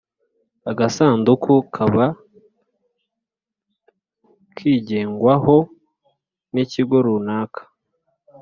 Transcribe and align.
agasanduku 0.71 1.53
kaba 1.75 2.05
kigengwaho 4.55 5.55
n’ikigo 6.53 6.97
runaka. 7.05 7.61